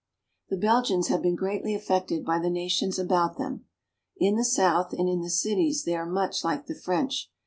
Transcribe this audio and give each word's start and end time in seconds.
The 0.49 0.57
Belgians 0.57 1.09
have 1.09 1.21
been 1.21 1.35
greatly 1.35 1.75
affected 1.75 2.25
by 2.25 2.39
the 2.39 2.49
nations 2.49 2.97
about 2.97 3.37
them. 3.37 3.65
In 4.17 4.35
the 4.35 4.43
south 4.43 4.93
and 4.93 5.07
in 5.07 5.21
the 5.21 5.29
cities 5.29 5.83
they 5.83 5.93
are 5.95 6.07
much 6.07 6.43
like 6.43 6.65
the 6.65 6.73
French. 6.73 7.29